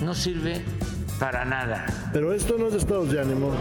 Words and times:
no 0.00 0.14
sirve 0.14 0.62
para 1.18 1.44
nada. 1.44 1.86
Pero 2.12 2.32
esto 2.32 2.56
no 2.58 2.68
es 2.68 2.74
estados 2.74 3.10
de 3.10 3.20
ánimo, 3.20 3.52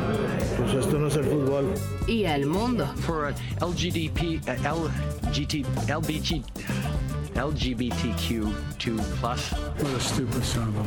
pues 0.58 0.74
esto 0.74 1.00
no 1.00 1.08
es 1.08 1.16
el 1.16 1.26
fútbol. 1.26 1.74
Y 2.08 2.26
al 2.26 2.46
mundo. 2.46 2.86
For 3.06 3.34
LGDP, 3.62 4.42
uh, 4.48 4.90
LGT, 5.30 5.66
LBG, 5.90 6.44
LGBTQ2+. 7.36 8.52
What 9.82 9.96
a 9.96 10.00
stupid 10.00 10.44
son 10.44 10.70
of 10.70 10.78
a 10.78 10.82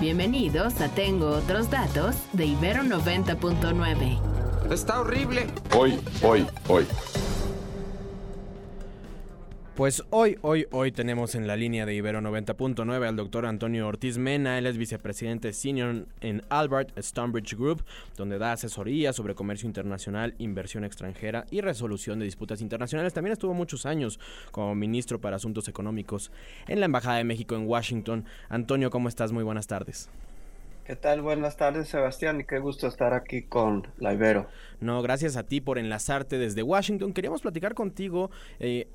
Bienvenidos 0.00 0.80
a 0.80 0.88
Tengo 0.88 1.28
Otros 1.30 1.70
Datos 1.70 2.14
de 2.32 2.46
Ibero 2.46 2.84
90.9. 2.84 4.72
Está 4.72 5.00
horrible. 5.00 5.48
Hoy, 5.74 5.98
hoy, 6.22 6.46
hoy. 6.68 6.86
Pues 9.78 10.02
hoy, 10.10 10.36
hoy, 10.42 10.66
hoy 10.72 10.90
tenemos 10.90 11.36
en 11.36 11.46
la 11.46 11.54
línea 11.54 11.86
de 11.86 11.94
Ibero 11.94 12.20
90.9 12.20 13.06
al 13.06 13.14
doctor 13.14 13.46
Antonio 13.46 13.86
Ortiz 13.86 14.18
Mena. 14.18 14.58
Él 14.58 14.66
es 14.66 14.76
vicepresidente 14.76 15.52
senior 15.52 16.04
en 16.20 16.42
Albert 16.48 16.98
Stonebridge 17.00 17.54
Group, 17.54 17.84
donde 18.16 18.38
da 18.38 18.50
asesoría 18.50 19.12
sobre 19.12 19.36
comercio 19.36 19.68
internacional, 19.68 20.34
inversión 20.38 20.82
extranjera 20.82 21.46
y 21.52 21.60
resolución 21.60 22.18
de 22.18 22.24
disputas 22.24 22.60
internacionales. 22.60 23.14
También 23.14 23.34
estuvo 23.34 23.54
muchos 23.54 23.86
años 23.86 24.18
como 24.50 24.74
ministro 24.74 25.20
para 25.20 25.36
asuntos 25.36 25.68
económicos 25.68 26.32
en 26.66 26.80
la 26.80 26.86
Embajada 26.86 27.18
de 27.18 27.24
México 27.24 27.54
en 27.54 27.68
Washington. 27.68 28.24
Antonio, 28.48 28.90
¿cómo 28.90 29.08
estás? 29.08 29.30
Muy 29.30 29.44
buenas 29.44 29.68
tardes. 29.68 30.10
¿Qué 30.88 30.96
tal? 30.96 31.20
Buenas 31.20 31.56
tardes, 31.56 31.86
Sebastián, 31.86 32.40
y 32.40 32.44
qué 32.44 32.58
gusto 32.58 32.88
estar 32.88 33.12
aquí 33.12 33.42
con 33.42 33.86
la 33.98 34.14
Ibero. 34.14 34.48
No, 34.80 35.02
gracias 35.02 35.36
a 35.36 35.42
ti 35.42 35.60
por 35.60 35.78
enlazarte 35.78 36.38
desde 36.38 36.62
Washington. 36.62 37.12
Queríamos 37.12 37.42
platicar 37.42 37.74
contigo. 37.74 38.30
Eh, 38.58 38.88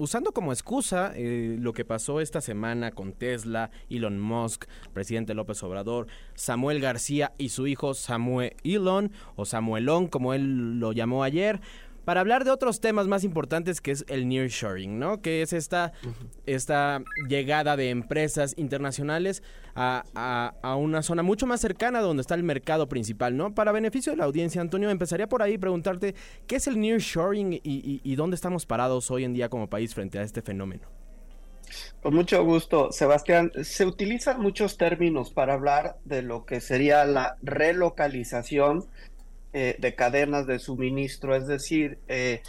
usando 0.00 0.32
como 0.32 0.52
excusa 0.52 1.12
eh, 1.14 1.56
lo 1.58 1.72
que 1.72 1.84
pasó 1.84 2.20
esta 2.20 2.40
semana 2.40 2.90
con 2.90 3.12
Tesla, 3.12 3.70
Elon 3.88 4.18
Musk, 4.18 4.64
presidente 4.92 5.34
López 5.34 5.62
Obrador, 5.62 6.06
Samuel 6.34 6.80
García 6.80 7.32
y 7.38 7.50
su 7.50 7.66
hijo 7.66 7.94
Samuel 7.94 8.56
Elon, 8.64 9.12
o 9.36 9.44
Samuelón, 9.44 10.08
como 10.08 10.34
él 10.34 10.80
lo 10.80 10.92
llamó 10.92 11.22
ayer, 11.22 11.60
para 12.10 12.22
hablar 12.22 12.42
de 12.42 12.50
otros 12.50 12.80
temas 12.80 13.06
más 13.06 13.22
importantes 13.22 13.80
que 13.80 13.92
es 13.92 14.04
el 14.08 14.28
nearshoring, 14.28 14.98
¿no? 14.98 15.22
Que 15.22 15.42
es 15.42 15.52
esta, 15.52 15.92
esta 16.44 17.04
llegada 17.28 17.76
de 17.76 17.90
empresas 17.90 18.54
internacionales 18.56 19.44
a, 19.76 20.02
a, 20.16 20.54
a, 20.60 20.74
una 20.74 21.04
zona 21.04 21.22
mucho 21.22 21.46
más 21.46 21.60
cercana 21.60 22.00
donde 22.00 22.22
está 22.22 22.34
el 22.34 22.42
mercado 22.42 22.88
principal, 22.88 23.36
¿no? 23.36 23.54
Para 23.54 23.70
beneficio 23.70 24.10
de 24.10 24.16
la 24.16 24.24
audiencia, 24.24 24.60
Antonio, 24.60 24.90
empezaría 24.90 25.28
por 25.28 25.40
ahí 25.40 25.56
preguntarte 25.56 26.16
qué 26.48 26.56
es 26.56 26.66
el 26.66 26.80
nearshoring 26.80 27.52
y, 27.52 27.60
y, 27.62 28.00
y 28.02 28.16
dónde 28.16 28.34
estamos 28.34 28.66
parados 28.66 29.08
hoy 29.12 29.22
en 29.22 29.32
día 29.32 29.48
como 29.48 29.70
país 29.70 29.94
frente 29.94 30.18
a 30.18 30.22
este 30.22 30.42
fenómeno. 30.42 30.88
Con 32.02 32.14
mucho 32.14 32.42
gusto, 32.44 32.90
Sebastián. 32.90 33.52
Se 33.62 33.86
utilizan 33.86 34.40
muchos 34.40 34.76
términos 34.76 35.30
para 35.30 35.54
hablar 35.54 35.98
de 36.04 36.22
lo 36.22 36.44
que 36.44 36.60
sería 36.60 37.04
la 37.04 37.36
relocalización 37.42 38.86
eh, 39.52 39.76
de 39.78 39.94
cadenas 39.94 40.46
de 40.46 40.58
suministro, 40.58 41.34
es 41.34 41.46
decir, 41.46 41.98
eh, 42.08 42.42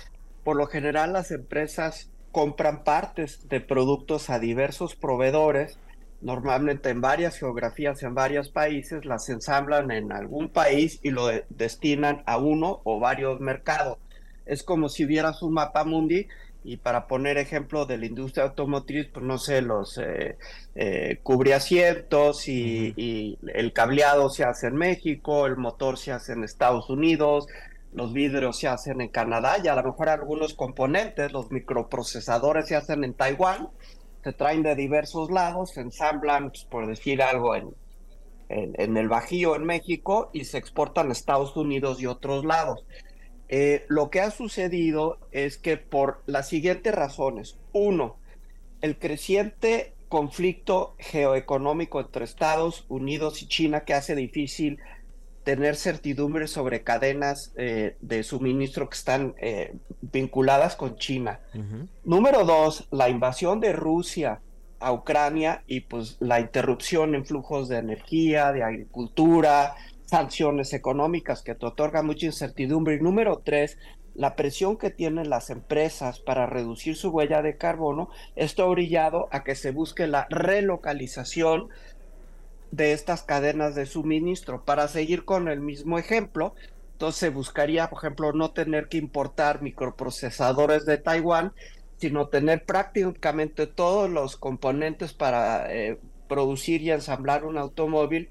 por 0.44 0.56
lo 0.56 0.68
general 0.68 1.14
las 1.14 1.32
empresas 1.32 2.12
compran 2.32 2.84
partes 2.84 3.48
de 3.50 3.60
productos 3.60 4.30
a 4.30 4.40
diversos 4.40 4.96
proveedores, 4.96 5.80
normalmente 6.22 6.90
en 6.90 7.02
varias 7.02 7.38
geografías, 7.38 8.04
en 8.04 8.14
varios 8.14 8.50
países, 8.50 9.06
las 9.06 9.28
ensamblan 9.30 9.92
en 9.92 10.12
algún 10.12 10.50
país 10.50 11.00
y 11.02 11.10
lo 11.10 11.28
de 11.28 11.46
destinan 11.50 12.24
a 12.26 12.38
uno 12.38 12.82
o 12.84 13.00
varios 13.00 13.40
mercados. 13.40 13.98
Es 14.46 14.64
como 14.64 14.88
si 14.88 15.06
vieras 15.06 15.42
un 15.42 15.54
mapa 15.54 15.84
mundi 15.84 16.28
y 16.64 16.78
para 16.78 17.08
poner 17.08 17.38
ejemplo 17.38 17.86
de 17.86 17.98
la 17.98 18.06
industria 18.06 18.46
automotriz, 18.46 19.08
pues 19.12 19.26
no 19.26 19.38
sé, 19.38 19.62
los 19.62 19.98
eh, 19.98 20.38
eh, 20.76 21.20
y, 21.24 21.30
uh 21.30 21.42
-huh. 21.42 22.94
y, 22.96 23.40
el 23.54 23.74
cableado 23.74 24.30
se 24.30 24.44
hace 24.44 24.68
en 24.68 24.76
México, 24.76 25.48
el 25.48 25.58
motor 25.58 25.98
se 25.98 26.12
hace 26.12 26.34
en 26.34 26.44
Estados 26.44 26.90
Unidos, 26.90 27.48
los 27.94 28.14
vidrios 28.14 28.60
se 28.60 28.68
hacen 28.68 29.02
en 29.02 29.10
Canadá 29.10 29.58
y 29.64 29.68
a 29.68 29.76
lo 29.76 29.84
mejor 29.84 30.10
algunos 30.10 30.54
componentes, 30.54 31.32
los 31.32 31.52
microprocesadores 31.52 32.68
se 32.68 32.76
hacen 32.76 33.04
en 33.04 33.16
Taiwán, 33.16 33.70
se 34.24 34.32
traen 34.34 34.62
de 34.62 34.76
diversos 34.76 35.32
lados, 35.32 35.72
se 35.72 35.82
ensamblan, 35.82 36.52
pues, 36.52 36.66
por 36.66 36.86
decir 36.86 37.24
algo, 37.24 37.56
en, 37.56 37.74
en, 38.50 38.76
en 38.78 38.98
el 38.98 39.10
Bajío, 39.10 39.56
en 39.56 39.64
México, 39.66 40.30
y 40.32 40.46
se 40.46 40.60
exportan 40.60 41.10
a 41.10 41.12
Estados 41.14 41.58
Unidos 41.58 42.00
y 42.02 42.06
otros 42.06 42.46
lados. 42.46 42.86
Eh, 43.54 43.86
lo 43.90 44.10
que 44.10 44.22
ha 44.22 44.32
sucedido 44.32 45.20
es 45.32 45.58
que 45.58 45.76
por 45.76 46.24
las 46.26 46.48
siguientes 46.48 46.96
razones. 46.96 47.58
Uno, 47.74 48.16
el 48.82 48.98
creciente 48.98 49.94
conflicto 50.08 50.96
geoeconómico 51.00 52.00
entre 52.00 52.24
Estados 52.24 52.86
Unidos 52.88 53.42
y 53.42 53.48
China 53.48 53.82
que 53.82 53.94
hace 53.94 54.16
difícil 54.16 54.80
tener 55.44 55.76
certidumbre 55.76 56.48
sobre 56.48 56.84
cadenas 56.84 57.52
eh, 57.58 57.98
de 58.00 58.24
suministro 58.24 58.90
que 58.90 58.98
están 58.98 59.36
eh, 59.38 59.74
vinculadas 60.02 60.78
con 60.78 60.96
China. 60.96 61.42
Uh 61.54 61.58
-huh. 61.58 61.88
Número 62.06 62.46
dos, 62.46 62.88
la 62.92 63.10
invasión 63.10 63.60
de 63.60 63.74
Rusia 63.74 64.40
a 64.80 64.94
Ucrania 64.94 65.64
y 65.68 65.82
pues 65.82 66.18
la 66.20 66.40
interrupción 66.40 67.16
en 67.16 67.26
flujos 67.26 67.70
de 67.70 67.78
energía, 67.78 68.52
de 68.52 68.64
agricultura, 68.64 69.76
sanciones 70.12 70.74
económicas 70.74 71.42
que 71.42 71.56
te 71.56 71.66
otorgan 71.66 72.06
mucha 72.06 72.26
incertidumbre. 72.26 72.96
Y 72.96 73.00
número 73.00 73.42
tres, 73.46 73.78
la 74.14 74.36
presión 74.36 74.76
que 74.76 74.90
tienen 74.90 75.30
las 75.30 75.50
empresas 75.50 76.20
para 76.20 76.46
reducir 76.48 76.98
su 76.98 77.12
huella 77.12 77.42
de 77.42 77.56
carbono, 77.56 78.10
esto 78.36 78.64
ha 78.64 78.68
orillado 78.68 79.30
a 79.32 79.46
que 79.46 79.56
se 79.56 79.72
busque 79.72 80.08
la 80.08 80.28
relocalización 80.30 81.70
de 82.72 82.92
estas 82.92 83.24
cadenas 83.24 83.74
de 83.74 83.86
suministro. 83.86 84.66
Para 84.66 84.90
seguir 84.90 85.24
con 85.24 85.48
el 85.48 85.62
mismo 85.62 85.98
ejemplo, 85.98 86.56
entonces 86.92 87.34
buscaría, 87.34 87.90
por 87.90 88.00
ejemplo, 88.00 88.34
no 88.34 88.52
tener 88.52 88.90
que 88.90 88.98
importar 88.98 89.62
microprocesadores 89.62 90.86
de 90.86 90.98
Taiwán, 90.98 91.54
sino 91.96 92.28
tener 92.28 92.66
prácticamente 92.66 93.66
todos 93.66 94.10
los 94.10 94.36
componentes 94.36 95.14
para 95.14 95.74
eh, 95.74 96.00
producir 96.28 96.82
y 96.82 96.92
ensamblar 96.92 97.46
un 97.46 97.58
automóvil 97.58 98.30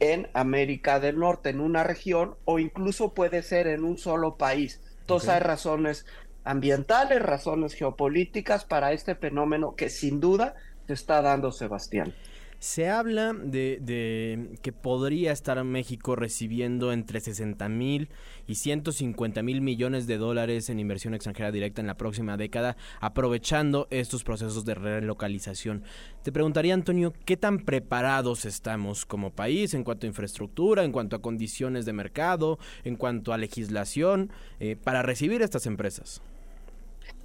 en 0.00 0.28
América 0.34 1.00
del 1.00 1.18
Norte, 1.18 1.50
en 1.50 1.60
una 1.60 1.84
región, 1.84 2.36
o 2.44 2.58
incluso 2.58 3.14
puede 3.14 3.42
ser 3.42 3.66
en 3.66 3.84
un 3.84 3.98
solo 3.98 4.36
país. 4.36 4.80
Entonces 5.00 5.28
okay. 5.28 5.40
hay 5.40 5.46
razones 5.46 6.06
ambientales, 6.44 7.22
razones 7.22 7.74
geopolíticas 7.74 8.64
para 8.64 8.92
este 8.92 9.14
fenómeno 9.14 9.74
que 9.74 9.88
sin 9.88 10.20
duda 10.20 10.54
se 10.86 10.92
está 10.92 11.22
dando 11.22 11.52
Sebastián. 11.52 12.14
Se 12.64 12.88
habla 12.88 13.34
de, 13.34 14.56
que 14.62 14.72
podría 14.72 15.32
estar 15.32 15.62
México 15.64 16.16
recibiendo 16.16 16.94
entre 16.94 17.20
60 17.20 17.68
mil 17.68 18.08
y 18.46 18.54
150 18.54 19.42
mil 19.42 19.60
millones 19.60 20.06
de 20.06 20.16
dólares 20.16 20.70
en 20.70 20.80
inversión 20.80 21.12
extranjera 21.12 21.52
directa 21.52 21.82
en 21.82 21.86
la 21.86 21.98
próxima 21.98 22.38
década, 22.38 22.78
aprovechando 23.02 23.86
estos 23.90 24.24
procesos 24.24 24.64
de 24.64 24.74
relocalización. 24.76 25.84
Te 26.22 26.32
preguntaría, 26.32 26.72
Antonio, 26.72 27.12
¿qué 27.26 27.36
tan 27.36 27.58
preparados 27.58 28.46
estamos 28.46 29.04
como 29.04 29.30
país 29.30 29.74
en 29.74 29.84
cuanto 29.84 30.06
a 30.06 30.08
infraestructura, 30.08 30.84
en 30.84 30.92
cuanto 30.92 31.16
a 31.16 31.20
condiciones 31.20 31.84
de 31.84 31.92
mercado, 31.92 32.58
en 32.82 32.96
cuanto 32.96 33.34
a 33.34 33.38
legislación, 33.38 34.32
eh, 34.58 34.74
para 34.82 35.02
recibir 35.02 35.42
estas 35.42 35.66
empresas? 35.66 36.22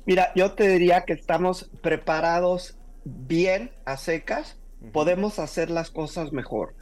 Mira, 0.06 0.34
yo 0.36 0.52
te 0.52 0.68
diría 0.68 1.06
que 1.06 1.14
estamos 1.14 1.72
preparados 1.82 2.78
bien 3.06 3.72
a 3.86 3.96
secas 3.96 4.60
podemos 4.92 5.40
hacer 5.40 5.70
las 5.70 5.92
cosas 5.92 6.32
mejor. 6.32 6.74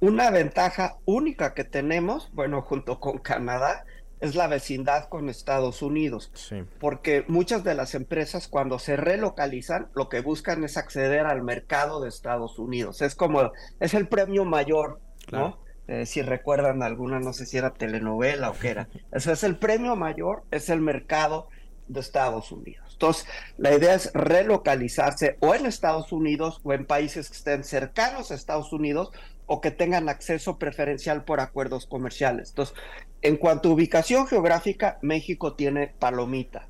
Una 0.00 0.30
ventaja 0.30 0.96
única 1.04 1.54
que 1.54 1.64
tenemos, 1.64 2.30
bueno, 2.32 2.62
junto 2.62 3.00
con 3.00 3.18
Canadá, 3.18 3.84
es 4.20 4.34
la 4.34 4.46
vecindad 4.46 5.08
con 5.08 5.28
Estados 5.28 5.82
Unidos. 5.82 6.30
Sí. 6.34 6.64
Porque 6.80 7.24
muchas 7.28 7.64
de 7.64 7.74
las 7.74 7.94
empresas 7.94 8.48
cuando 8.48 8.78
se 8.78 8.96
relocalizan, 8.96 9.88
lo 9.94 10.08
que 10.08 10.20
buscan 10.20 10.64
es 10.64 10.76
acceder 10.76 11.26
al 11.26 11.42
mercado 11.42 12.00
de 12.00 12.08
Estados 12.08 12.58
Unidos. 12.58 13.02
Es 13.02 13.14
como, 13.14 13.52
es 13.80 13.94
el 13.94 14.08
premio 14.08 14.44
mayor, 14.44 15.00
claro. 15.26 15.48
¿no? 15.48 15.66
Eh, 15.88 16.04
si 16.04 16.20
recuerdan 16.20 16.82
alguna, 16.82 17.20
no 17.20 17.32
sé 17.32 17.46
si 17.46 17.58
era 17.58 17.72
telenovela 17.72 18.50
o 18.50 18.54
qué 18.54 18.70
era. 18.70 18.88
Eso 19.12 19.32
es 19.32 19.44
el 19.44 19.56
premio 19.56 19.96
mayor, 19.96 20.42
es 20.50 20.68
el 20.68 20.80
mercado 20.80 21.48
de 21.88 22.00
Estados 22.00 22.52
Unidos. 22.52 22.86
Entonces, 22.92 23.26
la 23.58 23.74
idea 23.74 23.94
es 23.94 24.10
relocalizarse 24.14 25.36
o 25.40 25.54
en 25.54 25.66
Estados 25.66 26.12
Unidos 26.12 26.60
o 26.64 26.72
en 26.72 26.86
países 26.86 27.28
que 27.28 27.36
estén 27.36 27.64
cercanos 27.64 28.30
a 28.30 28.34
Estados 28.34 28.72
Unidos 28.72 29.10
o 29.46 29.60
que 29.60 29.70
tengan 29.70 30.08
acceso 30.08 30.58
preferencial 30.58 31.24
por 31.24 31.40
acuerdos 31.40 31.86
comerciales. 31.86 32.50
Entonces, 32.50 32.74
en 33.22 33.36
cuanto 33.36 33.68
a 33.68 33.72
ubicación 33.72 34.26
geográfica, 34.26 34.98
México 35.02 35.54
tiene 35.54 35.88
palomita. 35.98 36.68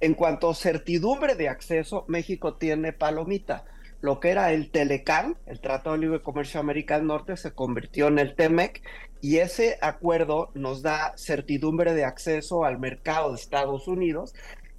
En 0.00 0.14
cuanto 0.14 0.50
a 0.50 0.54
certidumbre 0.54 1.36
de 1.36 1.48
acceso, 1.48 2.04
México 2.08 2.54
tiene 2.54 2.92
palomita. 2.92 3.64
Lo 4.00 4.20
que 4.20 4.30
era 4.30 4.52
el 4.52 4.70
Telecán, 4.70 5.36
el 5.46 5.60
Tratado 5.60 5.96
de 5.96 6.02
Libre 6.02 6.22
Comercio 6.22 6.60
América 6.60 6.98
del 6.98 7.06
Norte, 7.06 7.36
se 7.36 7.52
convirtió 7.52 8.08
en 8.08 8.18
el 8.18 8.34
TEMEC 8.34 8.82
y 9.20 9.38
ese 9.38 9.78
acuerdo 9.80 10.50
nos 10.54 10.82
da 10.82 11.14
certidumbre 11.16 11.94
de 11.94 12.04
acceso 12.04 12.64
al 12.64 12.78
mercado 12.78 13.30
de 13.30 13.36
Estados 13.36 13.88
Unidos. 13.88 14.34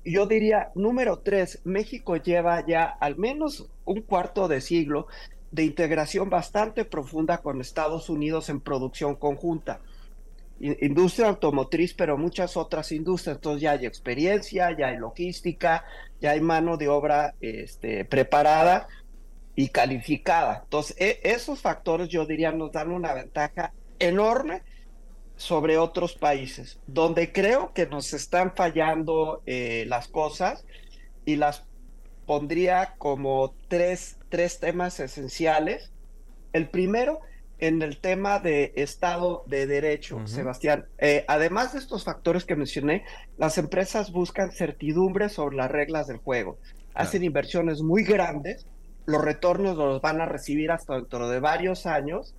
Yo 0.05 0.25
diría, 0.25 0.71
número 0.75 1.19
tres, 1.19 1.59
México 1.63 2.15
lleva 2.15 2.65
ya 2.65 2.85
al 2.85 3.17
menos 3.17 3.69
un 3.85 4.01
cuarto 4.01 4.47
de 4.47 4.61
siglo 4.61 5.07
de 5.51 5.63
integración 5.63 6.29
bastante 6.29 6.85
profunda 6.85 7.39
con 7.39 7.61
Estados 7.61 8.09
Unidos 8.09 8.49
en 8.49 8.61
producción 8.61 9.15
conjunta. 9.15 9.81
Industria 10.59 11.27
automotriz, 11.27 11.93
pero 11.93 12.17
muchas 12.17 12.57
otras 12.57 12.91
industrias. 12.91 13.37
Entonces 13.37 13.61
ya 13.61 13.71
hay 13.71 13.85
experiencia, 13.85 14.75
ya 14.77 14.87
hay 14.87 14.97
logística, 14.97 15.85
ya 16.19 16.31
hay 16.31 16.41
mano 16.41 16.77
de 16.77 16.87
obra 16.87 17.35
este, 17.41 18.05
preparada 18.05 18.87
y 19.55 19.69
calificada. 19.69 20.61
Entonces, 20.63 20.95
e, 20.99 21.19
esos 21.23 21.61
factores 21.61 22.09
yo 22.09 22.25
diría 22.25 22.51
nos 22.51 22.71
dan 22.71 22.91
una 22.91 23.13
ventaja 23.13 23.73
enorme 23.99 24.63
sobre 25.35 25.77
otros 25.77 26.15
países, 26.15 26.79
donde 26.87 27.31
creo 27.31 27.73
que 27.73 27.85
nos 27.85 28.13
están 28.13 28.55
fallando 28.55 29.43
eh, 29.45 29.85
las 29.87 30.07
cosas 30.07 30.65
y 31.25 31.35
las 31.35 31.63
pondría 32.25 32.95
como 32.97 33.53
tres, 33.67 34.17
tres 34.29 34.59
temas 34.59 34.99
esenciales. 34.99 35.91
El 36.53 36.69
primero, 36.69 37.21
en 37.59 37.81
el 37.81 37.97
tema 37.99 38.39
de 38.39 38.73
Estado 38.75 39.43
de 39.47 39.65
Derecho, 39.65 40.21
Sebastián. 40.25 40.85
Eh, 40.97 41.25
además 41.27 41.73
de 41.73 41.79
estos 41.79 42.03
factores 42.03 42.45
que 42.45 42.55
mencioné, 42.55 43.05
las 43.37 43.57
empresas 43.57 44.11
buscan 44.11 44.51
certidumbre 44.51 45.29
sobre 45.29 45.55
las 45.55 45.71
reglas 45.71 46.07
del 46.07 46.17
juego. 46.17 46.57
Hacen 46.93 47.23
inversiones 47.23 47.81
muy 47.81 48.03
grandes, 48.03 48.65
los 49.05 49.23
retornos 49.23 49.77
los 49.77 50.01
van 50.01 50.19
a 50.21 50.25
recibir 50.25 50.71
hasta 50.71 50.95
dentro 50.95 51.29
de 51.29 51.39
varios 51.39 51.85
años. 51.85 52.35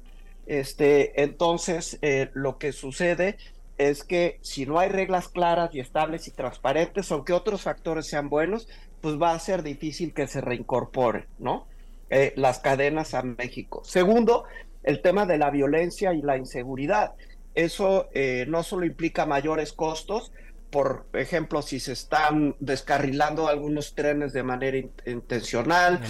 Este, 0.49 1.23
entonces, 1.23 1.99
eh, 2.01 2.31
lo 2.33 2.57
que 2.57 2.73
sucede 2.73 3.37
es 3.77 4.03
que 4.03 4.39
si 4.41 4.65
no 4.65 4.79
hay 4.79 4.89
reglas 4.89 5.29
claras 5.29 5.75
y 5.75 5.81
estables 5.81 6.27
y 6.27 6.31
transparentes, 6.31 7.13
aunque 7.13 7.35
otros 7.35 7.61
factores 7.61 8.07
sean 8.07 8.31
buenos, 8.31 8.67
pues 9.03 9.21
va 9.21 9.33
a 9.33 9.39
ser 9.39 9.63
difícil 9.63 10.15
que 10.15 10.27
se 10.27 10.41
reincorpore, 10.41 11.27
¿no? 11.39 11.69
Eh, 12.09 12.33
las 12.37 12.61
cadenas 12.61 13.13
a 13.13 13.23
México. 13.23 13.83
Segundo, 13.85 14.45
el 14.83 15.03
tema 15.03 15.27
de 15.27 15.37
la 15.37 15.51
violencia 15.51 16.15
y 16.15 16.23
la 16.23 16.39
inseguridad. 16.39 17.13
Eso 17.55 18.09
eh, 18.15 18.47
no 18.49 18.63
solo 18.63 18.87
implica 18.87 19.27
mayores 19.27 19.75
costos, 19.75 20.33
por 20.71 21.07
ejemplo, 21.13 21.61
si 21.61 21.79
se 21.79 21.93
están 21.93 22.57
descarrilando 22.59 23.49
algunos 23.49 23.95
trenes 23.95 24.33
de 24.33 24.43
manera 24.43 24.79
intencional, 25.05 26.01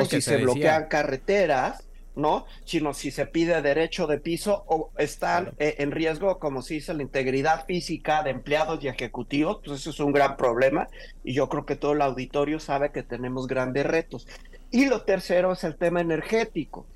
o 0.00 0.04
si 0.04 0.20
se, 0.20 0.38
bloquean 0.38 0.88
carreteras, 0.88 1.84
¿no? 2.16 2.46
Sino 2.64 2.94
si 2.94 3.10
se 3.10 3.26
pide 3.26 3.60
derecho 3.62 4.06
de 4.06 4.18
piso 4.18 4.64
o 4.66 4.90
están 4.98 5.54
eh, 5.58 5.76
en 5.78 5.90
riesgo, 5.90 6.38
como 6.38 6.62
se 6.62 6.74
dice, 6.74 6.94
la 6.94 7.02
integridad 7.02 7.66
física 7.66 8.22
de 8.22 8.30
empleados 8.30 8.82
y 8.82 8.88
ejecutivos, 8.88 9.60
pues 9.64 9.80
eso 9.80 9.90
es 9.90 10.00
un 10.00 10.12
gran 10.12 10.36
problema 10.36 10.88
y 11.22 11.34
yo 11.34 11.48
creo 11.48 11.66
que 11.66 11.76
todo 11.76 11.92
el 11.92 12.02
auditorio 12.02 12.60
sabe 12.60 12.92
que 12.92 13.02
tenemos 13.02 13.46
grandes 13.46 13.86
retos. 13.86 14.26
Y 14.70 14.86
lo 14.86 15.02
tercero 15.02 15.52
es 15.52 15.62
el 15.64 15.76
tema 15.76 16.00
energético. 16.00 16.86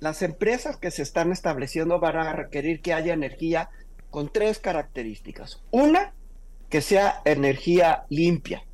Las 0.00 0.22
empresas 0.22 0.76
que 0.76 0.90
se 0.90 1.02
están 1.02 1.30
estableciendo 1.30 2.00
van 2.00 2.16
a 2.16 2.32
requerir 2.32 2.80
que 2.80 2.94
haya 2.94 3.12
energía 3.12 3.70
con 4.10 4.32
tres 4.32 4.58
características. 4.58 5.62
Una, 5.70 6.12
que 6.68 6.80
sea 6.80 7.20
energía 7.24 8.04
limpia. 8.08 8.64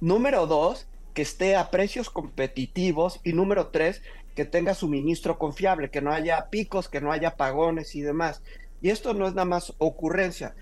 Número 0.00 0.46
dos, 0.46 0.86
que 1.14 1.22
esté 1.22 1.56
a 1.56 1.70
precios 1.70 2.10
competitivos. 2.10 3.20
Y 3.24 3.32
número 3.32 3.68
tres, 3.68 4.02
que 4.34 4.44
tenga 4.44 4.74
suministro 4.74 5.38
confiable, 5.38 5.90
que 5.90 6.00
no 6.00 6.12
haya 6.12 6.48
picos, 6.50 6.88
que 6.88 7.00
no 7.00 7.12
haya 7.12 7.36
pagones 7.36 7.94
y 7.94 8.02
demás. 8.02 8.42
Y 8.80 8.90
esto 8.90 9.14
no 9.14 9.26
es 9.26 9.34
nada 9.34 9.44
más 9.44 9.74
ocurrencia, 9.78 10.54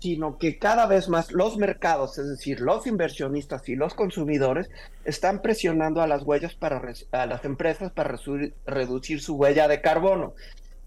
sino 0.00 0.36
que 0.36 0.58
cada 0.58 0.86
vez 0.86 1.08
más 1.08 1.30
los 1.30 1.56
mercados, 1.58 2.18
es 2.18 2.28
decir, 2.28 2.60
los 2.60 2.86
inversionistas 2.86 3.68
y 3.68 3.76
los 3.76 3.94
consumidores, 3.94 4.68
están 5.04 5.42
presionando 5.42 6.02
a 6.02 6.08
las 6.08 6.24
huellas 6.24 6.54
para 6.54 6.82
a 7.12 7.26
las 7.26 7.44
empresas 7.44 7.92
para 7.92 8.18
reducir 8.66 9.20
su 9.20 9.36
huella 9.36 9.68
de 9.68 9.80
carbono. 9.80 10.34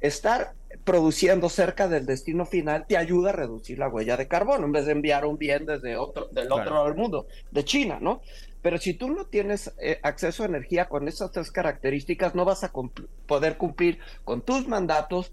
Estar 0.05 0.53
produciendo 0.83 1.49
cerca 1.49 1.87
del 1.87 2.05
destino 2.05 2.45
final 2.45 2.85
te 2.87 2.95
ayuda 2.95 3.29
a 3.29 3.33
reducir 3.33 3.79
la 3.79 3.89
huella 3.89 4.17
de 4.17 4.27
carbono 4.27 4.65
en 4.65 4.71
vez 4.71 4.85
de 4.85 4.91
enviar 4.91 5.25
un 5.25 5.37
bien 5.37 5.65
desde 5.65 5.97
otro 5.97 6.27
del 6.27 6.51
otro 6.51 6.75
lado 6.75 6.85
del 6.85 6.95
mundo, 6.95 7.25
de 7.49 7.65
China, 7.65 7.97
¿no? 7.99 8.21
Pero 8.61 8.77
si 8.77 8.93
tú 8.93 9.09
no 9.09 9.25
tienes 9.25 9.73
eh, 9.79 9.99
acceso 10.03 10.43
a 10.43 10.47
energía 10.47 10.89
con 10.89 11.07
esas 11.07 11.31
tres 11.31 11.51
características, 11.51 12.35
no 12.35 12.45
vas 12.45 12.63
a 12.63 12.71
poder 13.25 13.57
cumplir 13.57 13.97
con 14.23 14.41
tus 14.41 14.67
mandatos 14.67 15.31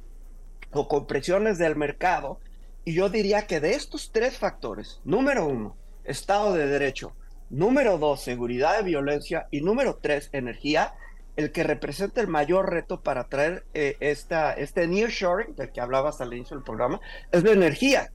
o 0.71 0.89
con 0.89 1.07
presiones 1.07 1.59
del 1.59 1.77
mercado. 1.77 2.41
Y 2.85 2.95
yo 2.95 3.11
diría 3.11 3.47
que 3.47 3.61
de 3.61 3.75
estos 3.75 4.11
tres 4.11 4.39
factores, 4.39 5.01
número 5.05 5.47
uno, 5.47 5.77
Estado 6.05 6.55
de 6.55 6.67
Derecho, 6.67 7.15
número 7.51 7.99
dos, 7.99 8.23
seguridad 8.23 8.79
de 8.79 8.85
violencia 8.85 9.49
y 9.51 9.61
número 9.61 9.99
tres, 10.01 10.31
energía, 10.33 10.95
el 11.37 11.50
que 11.50 11.62
representa 11.62 12.20
el 12.20 12.29
mayor 12.29 12.70
reto 12.70 13.00
para 13.00 13.25
traer 13.25 13.64
eh, 13.75 13.96
esta, 14.00 14.52
este 14.52 14.87
nearshoring 14.87 15.56
del 15.56 15.73
que 15.73 15.81
hablabas 15.81 16.20
al 16.20 16.34
inicio 16.34 16.56
del 16.56 16.64
programa 16.64 17.00
es 17.31 17.43
la 17.43 17.52
energía, 17.52 18.12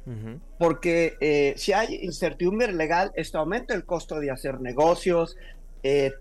porque 0.60 1.18
eh, 1.20 1.54
si 1.58 1.74
hay 1.74 1.96
incertidumbre 2.04 2.72
legal, 2.74 3.12
esto 3.16 3.40
aumenta 3.40 3.74
el 3.74 3.86
costo 3.86 4.20
de 4.20 4.30
hacer 4.30 4.62
negocios, 4.62 5.36
eh, 5.84 6.12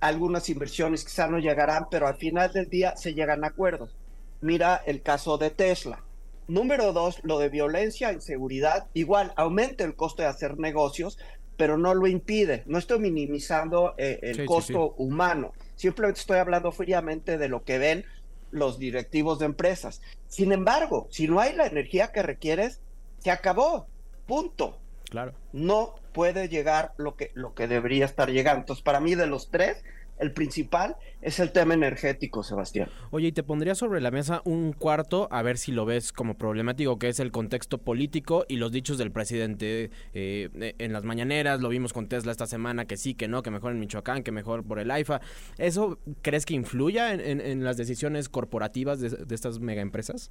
algunas 0.00 0.48
inversiones 0.50 1.04
quizá 1.04 1.28
no 1.28 1.38
llegarán, 1.38 1.86
pero 1.90 2.06
al 2.06 2.16
final 2.16 2.52
del 2.52 2.68
día 2.68 2.96
se 2.96 3.14
llegan 3.14 3.44
a 3.44 3.48
acuerdos. 3.48 3.96
Mira 4.40 4.82
el 4.84 5.00
caso 5.00 5.38
de 5.38 5.50
Tesla. 5.50 6.02
Número 6.48 6.92
dos, 6.92 7.20
lo 7.22 7.38
de 7.38 7.48
violencia, 7.48 8.12
inseguridad, 8.12 8.88
igual 8.94 9.32
aumenta 9.36 9.84
el 9.84 9.94
costo 9.94 10.22
de 10.22 10.28
hacer 10.28 10.58
negocios, 10.58 11.18
pero 11.56 11.78
no 11.78 11.94
lo 11.94 12.06
impide. 12.06 12.62
No 12.66 12.78
estoy 12.78 12.98
minimizando 12.98 13.94
el 13.98 14.44
costo 14.44 14.94
humano 14.96 15.52
Simplemente 15.82 16.20
estoy 16.20 16.38
hablando 16.38 16.70
fríamente 16.70 17.38
de 17.38 17.48
lo 17.48 17.64
que 17.64 17.78
ven 17.78 18.04
los 18.52 18.78
directivos 18.78 19.40
de 19.40 19.46
empresas. 19.46 20.00
Sin 20.28 20.52
embargo, 20.52 21.08
si 21.10 21.26
no 21.26 21.40
hay 21.40 21.56
la 21.56 21.66
energía 21.66 22.12
que 22.12 22.22
requieres, 22.22 22.80
se 23.18 23.32
acabó. 23.32 23.88
Punto. 24.26 24.78
Claro. 25.10 25.32
No 25.52 25.96
puede 26.12 26.48
llegar 26.48 26.92
lo 26.98 27.16
que, 27.16 27.32
lo 27.34 27.54
que 27.54 27.66
debería 27.66 28.04
estar 28.04 28.30
llegando. 28.30 28.60
Entonces, 28.60 28.84
para 28.84 29.00
mí, 29.00 29.16
de 29.16 29.26
los 29.26 29.50
tres, 29.50 29.82
el 30.22 30.32
principal 30.32 30.96
es 31.20 31.40
el 31.40 31.52
tema 31.52 31.74
energético, 31.74 32.42
Sebastián. 32.42 32.88
Oye, 33.10 33.28
y 33.28 33.32
te 33.32 33.42
pondría 33.42 33.74
sobre 33.74 34.00
la 34.00 34.10
mesa 34.10 34.40
un 34.44 34.72
cuarto, 34.72 35.28
a 35.30 35.42
ver 35.42 35.58
si 35.58 35.72
lo 35.72 35.84
ves 35.84 36.12
como 36.12 36.38
problemático, 36.38 36.98
que 36.98 37.08
es 37.08 37.18
el 37.18 37.32
contexto 37.32 37.78
político 37.78 38.44
y 38.48 38.56
los 38.56 38.70
dichos 38.72 38.98
del 38.98 39.10
presidente 39.10 39.90
eh, 40.14 40.74
en 40.78 40.92
las 40.92 41.02
mañaneras. 41.02 41.60
Lo 41.60 41.68
vimos 41.68 41.92
con 41.92 42.06
Tesla 42.06 42.30
esta 42.32 42.46
semana, 42.46 42.84
que 42.84 42.96
sí, 42.96 43.14
que 43.14 43.26
no, 43.26 43.42
que 43.42 43.50
mejor 43.50 43.72
en 43.72 43.80
Michoacán, 43.80 44.22
que 44.22 44.30
mejor 44.30 44.64
por 44.64 44.78
el 44.78 44.90
AIFA. 44.90 45.20
¿Eso 45.58 45.98
crees 46.22 46.46
que 46.46 46.54
influya 46.54 47.12
en, 47.12 47.64
las 47.64 47.76
decisiones 47.76 48.28
corporativas 48.28 49.00
de, 49.00 49.10
de 49.10 49.34
estas 49.34 49.58
megaempresas? 49.58 50.30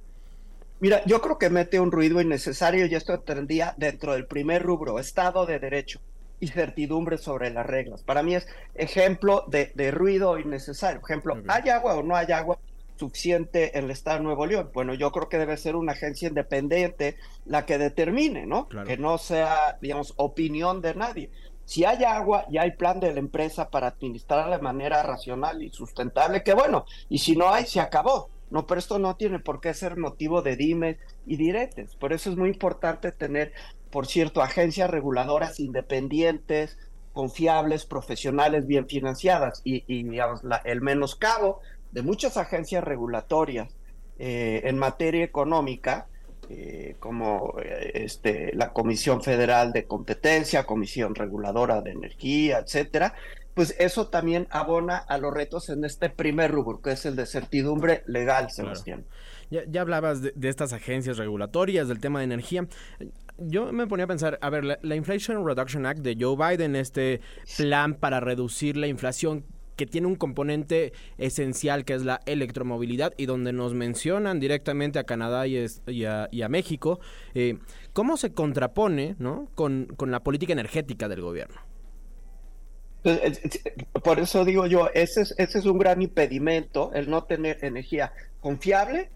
Mira, 0.80 1.02
yo 1.04 1.20
creo 1.20 1.38
que 1.38 1.50
mete 1.50 1.78
un 1.78 1.92
ruido 1.92 2.20
innecesario 2.20 2.86
y 2.86 2.94
esto 2.94 3.20
tendría 3.20 3.74
dentro 3.76 4.14
del 4.14 4.26
primer 4.26 4.62
rubro, 4.62 4.98
Estado 4.98 5.46
de 5.46 5.58
Derecho 5.58 6.00
y 6.42 6.48
certidumbre 6.48 7.18
sobre 7.18 7.50
las 7.50 7.64
reglas. 7.64 8.02
Para 8.02 8.24
mí 8.24 8.34
es 8.34 8.48
ejemplo 8.74 9.44
de, 9.46 9.90
ruido 9.92 10.40
innecesario. 10.40 11.00
Ejemplo, 11.00 11.40
¿hay 11.46 11.68
agua 11.68 11.94
o 11.94 12.02
no 12.02 12.16
hay 12.16 12.32
agua 12.32 12.58
suficiente 12.96 13.78
en 13.78 13.84
el 13.84 13.92
Estado 13.92 14.18
de 14.18 14.24
Nuevo 14.24 14.44
León? 14.44 14.68
Bueno, 14.74 14.92
yo 14.94 15.12
creo 15.12 15.28
que 15.28 15.38
debe 15.38 15.56
ser 15.56 15.76
una 15.76 15.92
agencia 15.92 16.26
independiente 16.26 17.16
la 17.46 17.64
que 17.64 17.78
determine, 17.78 18.44
¿no? 18.44 18.68
Que 18.68 18.96
no 18.96 19.18
sea, 19.18 19.78
digamos, 19.80 20.14
opinión 20.16 20.82
de 20.82 20.96
nadie. 20.96 21.30
Si 21.64 21.84
hay 21.84 22.02
agua 22.02 22.44
y 22.50 22.58
hay 22.58 22.72
plan 22.72 22.98
de 22.98 23.12
la 23.12 23.20
empresa 23.20 23.70
para 23.70 23.86
administrarla 23.86 24.56
de 24.56 24.62
manera 24.64 25.00
racional 25.04 25.62
y 25.62 25.70
sustentable, 25.70 26.42
que 26.42 26.54
bueno, 26.54 26.86
y 27.08 27.18
si 27.18 27.36
no 27.36 27.50
hay, 27.52 27.66
se 27.66 27.78
acabó. 27.78 28.30
No, 28.50 28.66
pero 28.66 28.80
esto 28.80 28.98
no 28.98 29.14
tiene 29.14 29.38
por 29.38 29.60
qué 29.60 29.72
ser 29.74 29.96
motivo 29.96 30.42
de 30.42 30.56
dimes 30.56 30.98
y 31.24 31.36
diretes. 31.36 31.94
Por 31.94 32.12
eso 32.12 32.30
es 32.30 32.36
muy 32.36 32.50
importante 32.50 33.12
tener 33.12 33.52
por 33.92 34.06
cierto, 34.06 34.42
agencias 34.42 34.90
reguladoras 34.90 35.60
independientes, 35.60 36.78
confiables, 37.12 37.84
profesionales, 37.84 38.66
bien 38.66 38.88
financiadas. 38.88 39.60
Y, 39.64 39.82
digamos, 40.02 40.40
el 40.64 40.80
menoscabo 40.80 41.60
de 41.92 42.02
muchas 42.02 42.38
agencias 42.38 42.82
regulatorias 42.82 43.68
eh, 44.18 44.62
en 44.64 44.78
materia 44.78 45.22
económica 45.22 46.06
eh, 46.48 46.96
como 47.00 47.54
eh, 47.62 47.92
este, 47.94 48.52
la 48.54 48.72
Comisión 48.72 49.22
Federal 49.22 49.72
de 49.72 49.84
Competencia, 49.84 50.64
Comisión 50.64 51.14
Reguladora 51.14 51.82
de 51.82 51.90
Energía, 51.90 52.60
etcétera, 52.60 53.14
pues 53.54 53.76
eso 53.78 54.08
también 54.08 54.48
abona 54.50 54.96
a 54.96 55.18
los 55.18 55.34
retos 55.34 55.68
en 55.68 55.84
este 55.84 56.08
primer 56.08 56.50
rubro, 56.50 56.80
que 56.80 56.92
es 56.92 57.04
el 57.04 57.14
de 57.14 57.26
certidumbre 57.26 58.02
legal, 58.06 58.50
Sebastián. 58.50 59.04
Ya, 59.50 59.64
ya, 59.68 59.82
hablabas 59.82 60.22
de, 60.22 60.32
de, 60.34 60.48
estas 60.48 60.72
agencias 60.72 61.18
regulatorias, 61.18 61.86
del 61.86 62.00
tema 62.00 62.20
de 62.20 62.24
energía. 62.24 62.66
Yo 63.46 63.72
me 63.72 63.86
ponía 63.86 64.04
a 64.04 64.08
pensar, 64.08 64.38
a 64.40 64.50
ver, 64.50 64.64
la, 64.64 64.78
la 64.82 64.96
Inflation 64.96 65.46
Reduction 65.46 65.86
Act 65.86 66.00
de 66.00 66.16
Joe 66.18 66.36
Biden, 66.36 66.76
este 66.76 67.20
plan 67.56 67.94
para 67.94 68.20
reducir 68.20 68.76
la 68.76 68.86
inflación, 68.86 69.44
que 69.76 69.86
tiene 69.86 70.06
un 70.06 70.16
componente 70.16 70.92
esencial 71.18 71.84
que 71.84 71.94
es 71.94 72.04
la 72.04 72.20
electromovilidad 72.26 73.14
y 73.16 73.26
donde 73.26 73.52
nos 73.52 73.74
mencionan 73.74 74.40
directamente 74.40 74.98
a 74.98 75.04
Canadá 75.04 75.46
y 75.46 75.56
a, 76.04 76.48
México, 76.48 77.00
eh, 77.34 77.58
¿cómo 77.92 78.16
se 78.16 78.32
contrapone 78.32 79.16
¿no? 79.18 79.48
con, 79.54 79.86
con 79.96 80.10
la 80.10 80.20
política 80.20 80.52
energética 80.52 81.08
del 81.08 81.22
gobierno? 81.22 81.60
Pues, 83.02 83.40
por 84.04 84.20
eso 84.20 84.44
digo 84.44 84.66
yo, 84.66 84.88
ese 84.94 85.22
es, 85.22 85.34
ese 85.38 85.58
es 85.58 85.66
un 85.66 85.78
gran 85.78 86.02
impedimento, 86.02 86.92
el 86.94 87.10
no 87.10 87.24
tener 87.24 87.58
energía 87.64 88.12
confiable, 88.40 89.10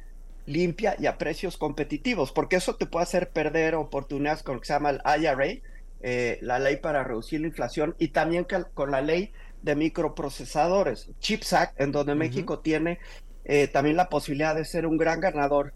limpia 0.47 0.97
y 0.99 1.07
a 1.07 1.19
precios 1.19 1.57
competitivos, 1.57 2.33
porque 2.33 2.57
eso 2.57 2.76
te 2.76 2.87
puede 2.87 3.03
hacer 3.03 3.31
perder 3.31 3.75
oportunidades 3.75 4.43
con 4.43 4.55
lo 4.55 4.61
que 4.61 4.67
se 4.67 4.73
llama 4.73 4.91
el 4.91 5.03
IRA, 5.05 5.61
eh, 6.00 6.38
la 6.41 6.59
ley 6.59 6.76
para 6.76 7.05
reducir 7.05 7.41
la 7.41 7.49
inflación, 7.49 7.95
y 7.99 8.09
también 8.09 8.47
con 8.75 8.91
la 8.91 9.00
ley 9.00 9.33
de 9.62 9.75
microprocesadores, 9.75 11.11
Chips 11.19 11.53
Act, 11.53 11.81
en 11.81 11.93
donde 11.93 12.12
uh 12.12 12.15
-huh. 12.15 12.19
México 12.19 12.61
tiene 12.61 12.99
eh, 13.45 13.69
también 13.69 13.97
la 13.97 14.09
posibilidad 14.09 14.55
de 14.55 14.65
ser 14.65 14.87
un 14.87 14.97
gran 14.97 15.21
ganador. 15.21 15.73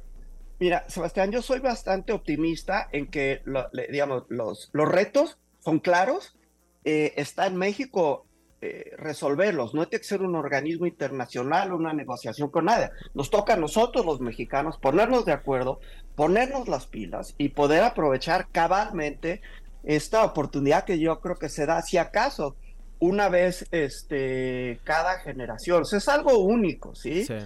Mira, 0.59 0.85
Sebastián, 0.89 1.31
yo 1.31 1.41
soy 1.43 1.61
bastante 1.61 2.13
optimista 2.13 2.89
en 2.93 3.07
que, 3.07 3.41
lo, 3.45 3.69
le, 3.73 3.89
digamos, 3.89 4.25
los, 4.29 4.71
los 4.73 4.89
retos 4.89 5.39
son 5.61 5.79
claros. 5.79 6.37
Eh, 6.85 7.13
está 7.17 7.47
en 7.47 7.57
México 7.57 8.27
eh, 8.63 8.93
resolverlos. 8.99 9.73
No 9.73 9.89
tiene 9.89 10.03
que 10.03 10.09
ser 10.09 10.21
un 10.21 10.35
organismo 10.35 10.87
internacional, 10.87 11.73
una 11.73 11.95
negociación 11.95 12.51
con 12.51 12.67
nadie. 12.67 12.91
Nos 13.15 13.31
toca 13.31 13.55
a 13.55 13.57
nosotros, 13.57 14.05
los 14.05 14.21
mexicanos, 14.21 14.77
ponernos 14.77 15.25
de 15.25 15.33
acuerdo, 15.33 15.81
ponernos 16.15 16.69
las 16.69 16.87
pilas 16.87 17.35
y 17.39 17.49
poder 17.49 17.83
aprovechar 17.83 18.49
cabalmente 18.53 19.41
esta 19.83 20.25
oportunidad 20.25 20.85
que 20.85 20.99
yo 20.99 21.21
creo 21.21 21.37
que 21.37 21.49
se 21.49 21.65
da, 21.65 21.81
si 21.81 21.97
acaso, 21.97 22.55
una 22.99 23.31
vez 23.31 23.67
este, 23.71 24.79
cada 24.85 25.21
generación. 25.21 25.85
Es 25.91 26.09
algo 26.09 26.39
único, 26.39 26.95
¿sí? 26.95 27.25
Sí. 27.25 27.39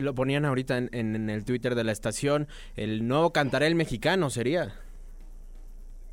Lo 0.00 0.14
ponían 0.14 0.44
ahorita 0.44 0.78
en, 0.78 0.88
en, 0.92 1.16
en, 1.16 1.30
el 1.30 1.44
Twitter 1.44 1.74
de 1.74 1.82
la 1.82 1.90
estación, 1.92 2.46
el 2.76 3.08
nuevo 3.08 3.32
cantaré 3.32 3.66
el 3.66 3.74
mexicano 3.74 4.30
sería. 4.30 4.74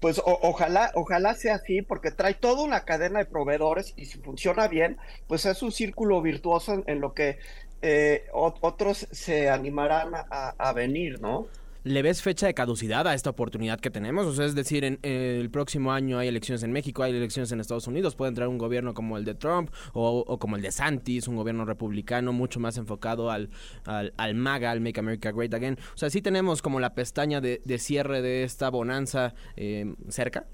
Pues 0.04 0.20
o, 0.20 0.38
ojalá, 0.42 0.92
ojalá 0.96 1.34
sea 1.34 1.56
así, 1.56 1.82
porque 1.82 2.12
trae 2.12 2.34
toda 2.34 2.62
una 2.62 2.84
cadena 2.84 3.20
de 3.20 3.26
proveedores 3.26 3.94
y 3.96 4.04
si 4.04 4.20
funciona 4.20 4.68
bien, 4.68 4.98
pues 5.28 5.46
es 5.46 5.64
un 5.64 5.72
círculo 5.72 6.22
virtuoso 6.22 6.84
en, 6.86 7.00
lo 7.00 7.14
que 7.14 7.38
eh, 7.82 8.26
otros 8.34 9.08
se 9.12 9.50
animarán 9.50 10.14
a, 10.14 10.56
a 10.58 10.74
venir, 10.74 11.22
¿no? 11.22 11.48
¿Le 11.86 12.02
ves 12.02 12.22
fecha 12.22 12.48
de 12.48 12.54
caducidad 12.54 13.06
a 13.08 13.14
esta 13.14 13.30
oportunidad 13.30 13.78
que 13.78 13.90
tenemos? 13.90 14.26
O 14.26 14.34
sea, 14.34 14.46
es 14.46 14.56
decir, 14.56 14.86
en, 14.86 15.00
en, 15.02 15.42
el 15.42 15.50
próximo 15.50 15.92
año 15.92 16.18
hay 16.18 16.30
elecciones 16.30 16.64
en 16.64 16.72
México, 16.72 17.04
hay 17.04 17.14
elecciones 17.14 17.52
en 17.52 17.60
Estados 17.60 17.88
Unidos, 17.88 18.16
puede 18.16 18.30
entrar 18.30 18.48
un 18.48 18.58
gobierno 18.58 18.94
como 18.94 19.18
el 19.18 19.26
de 19.26 19.36
Trump 19.36 19.70
o, 19.92 20.20
o 20.20 20.40
como 20.40 20.56
el 20.56 20.62
de 20.62 20.72
Santis, 20.72 21.28
un 21.28 21.36
gobierno 21.36 21.66
republicano 21.66 22.32
mucho 22.32 22.62
más 22.62 22.78
enfocado 22.78 23.30
al, 23.30 23.50
al, 23.84 24.14
al, 24.16 24.34
MAGA, 24.34 24.72
al 24.72 24.80
Make 24.80 25.02
America 25.02 25.34
Great 25.34 25.54
Again. 25.54 25.78
O 25.94 25.98
sea, 25.98 26.10
sí 26.10 26.22
tenemos 26.22 26.62
como 26.62 26.80
la 26.80 26.94
pestaña 26.94 27.42
de, 27.42 27.62
de 27.66 27.78
cierre 27.80 28.22
de 28.22 28.44
esta 28.44 28.70
bonanza 28.70 29.34
eh, 29.58 29.94
cerca. 30.08 30.48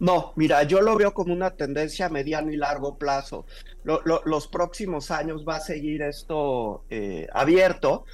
No, 0.00 0.32
mira, 0.36 0.64
yo 0.64 0.80
lo 0.80 0.96
veo 0.96 1.14
como 1.14 1.32
una 1.32 1.52
tendencia 1.52 2.06
a 2.06 2.08
mediano 2.08 2.50
y 2.50 2.56
largo 2.56 2.98
plazo. 2.98 3.46
Lo, 3.84 4.02
lo, 4.04 4.20
los 4.24 4.48
próximos 4.48 5.12
años 5.12 5.44
va 5.48 5.56
a 5.56 5.60
seguir 5.60 6.02
esto 6.02 6.84
eh, 6.90 7.28
abierto 7.32 8.04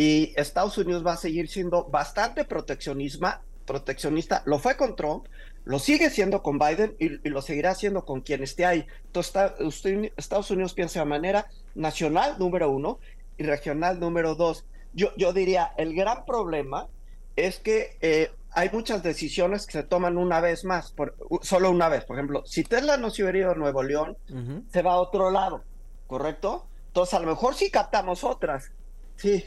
y 0.00 0.32
Estados 0.34 0.78
Unidos 0.78 1.06
va 1.06 1.12
a 1.12 1.16
seguir 1.18 1.46
siendo 1.46 1.84
bastante 1.84 2.46
proteccionista, 2.46 3.42
proteccionista. 3.66 4.42
Lo 4.46 4.58
fue 4.58 4.74
con 4.74 4.96
Trump, 4.96 5.26
lo 5.66 5.78
sigue 5.78 6.08
siendo 6.08 6.42
con 6.42 6.58
Biden 6.58 6.96
y, 6.98 7.16
y 7.26 7.28
lo 7.28 7.42
seguirá 7.42 7.74
siendo 7.74 8.06
con 8.06 8.22
quien 8.22 8.42
esté 8.42 8.64
ahí. 8.64 8.86
Entonces, 9.04 9.28
está, 9.28 9.54
usted, 9.62 10.10
Estados 10.16 10.50
Unidos 10.50 10.72
piensa 10.72 11.00
de 11.00 11.04
manera 11.04 11.48
nacional, 11.74 12.36
número 12.38 12.70
uno, 12.70 12.98
y 13.36 13.42
regional, 13.42 14.00
número 14.00 14.34
dos. 14.34 14.64
Yo, 14.94 15.14
yo 15.18 15.34
diría, 15.34 15.72
el 15.76 15.94
gran 15.94 16.24
problema 16.24 16.88
es 17.36 17.58
que 17.58 17.98
eh, 18.00 18.30
hay 18.52 18.70
muchas 18.72 19.02
decisiones 19.02 19.66
que 19.66 19.72
se 19.72 19.82
toman 19.82 20.16
una 20.16 20.40
vez 20.40 20.64
más, 20.64 20.92
por, 20.92 21.14
solo 21.42 21.70
una 21.70 21.90
vez. 21.90 22.06
Por 22.06 22.16
ejemplo, 22.16 22.42
si 22.46 22.64
Tesla 22.64 22.96
no 22.96 23.10
se 23.10 23.22
hubiera 23.22 23.38
ido 23.38 23.50
a 23.50 23.54
Nuevo 23.54 23.82
León, 23.82 24.16
uh 24.30 24.34
-huh. 24.34 24.64
se 24.72 24.80
va 24.80 24.92
a 24.92 24.96
otro 24.96 25.30
lado, 25.30 25.62
¿correcto? 26.06 26.66
Entonces, 26.86 27.12
a 27.12 27.20
lo 27.20 27.26
mejor 27.26 27.54
sí 27.54 27.70
captamos 27.70 28.24
otras. 28.24 28.70
Sí, 29.16 29.44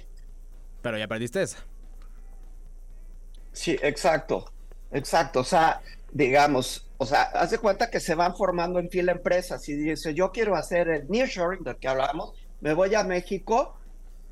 pero 0.84 1.00
ya 1.00 1.08
perdiste 1.08 1.42
esa. 1.42 1.58
Sí, 3.52 3.80
exacto. 3.82 4.52
Exacto. 4.92 5.40
O 5.40 5.44
sea, 5.44 5.82
digamos, 6.12 6.88
o 6.98 7.06
sea, 7.06 7.24
haz 7.24 7.50
de 7.50 7.58
cuenta 7.58 7.90
que 7.90 8.00
se 8.00 8.14
van 8.14 8.36
formando 8.36 8.80
en 8.80 8.90
fila 8.90 9.14
empresas 9.14 9.68
y 9.70 9.74
dice, 9.74 10.14
yo 10.14 10.32
quiero 10.32 10.56
hacer 10.56 10.88
el 10.90 11.10
nearshoring 11.10 11.64
del 11.64 11.78
que 11.78 11.88
hablamos, 11.88 12.34
me 12.62 12.74
voy 12.74 12.94
a 12.94 13.04
México 13.04 13.76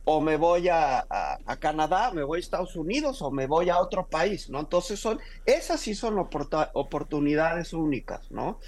o 0.04 0.22
me 0.22 0.36
voy 0.38 0.68
a, 0.70 1.00
a, 1.10 1.38
a, 1.46 1.58
Canadá, 1.58 2.12
me 2.12 2.24
voy 2.24 2.38
a 2.38 2.42
Estados 2.42 2.76
Unidos 2.76 3.22
o 3.22 3.32
me 3.32 3.48
voy 3.48 3.70
a 3.70 3.80
otro 3.80 4.08
país, 4.08 4.50
¿no? 4.50 4.60
Entonces 4.60 5.00
son, 5.00 5.20
esas 5.46 5.80
sí 5.80 5.96
son 5.96 6.18
oportunidades 6.20 7.74
únicas, 7.74 8.30
¿no? 8.32 8.60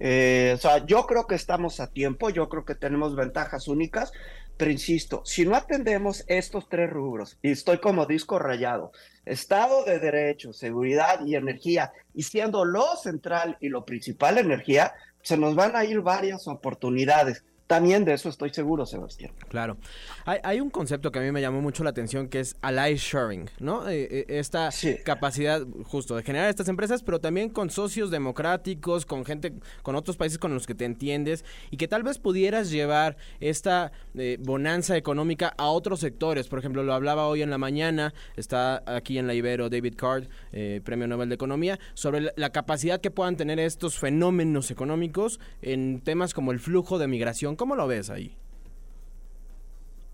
Eh, 0.00 0.52
o 0.54 0.58
sea, 0.58 0.86
yo 0.86 1.06
creo 1.06 1.26
que 1.26 1.34
estamos 1.34 1.80
a 1.80 1.88
tiempo, 1.88 2.30
yo 2.30 2.48
creo 2.48 2.64
que 2.64 2.74
tenemos 2.74 3.16
ventajas 3.16 3.68
únicas, 3.68 4.12
pero 4.58 4.72
insisto, 4.72 5.22
si 5.24 5.46
no 5.46 5.54
atendemos 5.54 6.24
estos 6.26 6.68
tres 6.68 6.90
rubros, 6.90 7.38
y 7.42 7.52
estoy 7.52 7.78
como 7.78 8.06
disco 8.06 8.40
rayado, 8.40 8.90
Estado 9.24 9.84
de 9.84 10.00
Derecho, 10.00 10.52
seguridad 10.52 11.24
y 11.24 11.36
energía, 11.36 11.92
y 12.12 12.24
siendo 12.24 12.64
lo 12.64 12.96
central 12.96 13.56
y 13.60 13.68
lo 13.68 13.84
principal 13.84 14.36
energía, 14.36 14.94
se 15.22 15.36
nos 15.36 15.54
van 15.54 15.76
a 15.76 15.84
ir 15.84 16.00
varias 16.00 16.48
oportunidades. 16.48 17.44
También 17.68 18.06
de 18.06 18.14
eso 18.14 18.30
estoy 18.30 18.48
seguro, 18.48 18.86
Sebastián. 18.86 19.30
Claro. 19.50 19.76
Hay, 20.24 20.38
hay, 20.42 20.58
un 20.58 20.70
concepto 20.70 21.12
que 21.12 21.18
a 21.18 21.22
mí 21.22 21.30
me 21.30 21.42
llamó 21.42 21.60
mucho 21.60 21.84
la 21.84 21.90
atención 21.90 22.26
que 22.28 22.40
es 22.40 22.56
ally 22.62 22.96
sharing, 22.96 23.50
¿no? 23.60 23.86
Eh, 23.86 24.24
esta 24.28 24.70
sí. 24.70 24.96
capacidad 25.04 25.66
justo 25.84 26.16
de 26.16 26.22
generar 26.22 26.48
estas 26.48 26.68
empresas, 26.68 27.02
pero 27.02 27.20
también 27.20 27.50
con 27.50 27.68
socios 27.68 28.10
democráticos, 28.10 29.04
con 29.04 29.26
gente, 29.26 29.52
con 29.82 29.96
otros 29.96 30.16
países 30.16 30.38
con 30.38 30.54
los 30.54 30.66
que 30.66 30.74
te 30.74 30.86
entiendes 30.86 31.44
y 31.70 31.76
que 31.76 31.88
tal 31.88 32.02
vez 32.02 32.18
pudieras 32.18 32.70
llevar 32.70 33.18
esta 33.38 33.92
eh, 34.14 34.38
bonanza 34.40 34.96
económica 34.96 35.52
a 35.58 35.68
otros 35.68 36.00
sectores. 36.00 36.48
Por 36.48 36.60
ejemplo, 36.60 36.82
lo 36.82 36.94
hablaba 36.94 37.28
hoy 37.28 37.42
en 37.42 37.50
la 37.50 37.58
mañana, 37.58 38.14
está 38.36 38.82
aquí 38.86 39.18
en 39.18 39.26
la 39.26 39.34
Ibero 39.34 39.68
David 39.68 39.94
Card, 39.94 40.24
eh, 40.52 40.80
Premio 40.82 41.06
Nobel 41.06 41.28
de 41.28 41.34
Economía, 41.34 41.78
sobre 41.92 42.22
la, 42.22 42.32
la 42.34 42.48
capacidad 42.48 42.98
que 42.98 43.10
puedan 43.10 43.36
tener 43.36 43.58
estos 43.58 43.98
fenómenos 43.98 44.70
económicos 44.70 45.38
en 45.60 46.00
temas 46.00 46.32
como 46.32 46.52
el 46.52 46.60
flujo 46.60 46.98
de 46.98 47.08
migración 47.08 47.57
¿Cómo 47.58 47.74
lo 47.74 47.88
ves 47.88 48.08
ahí? 48.08 48.36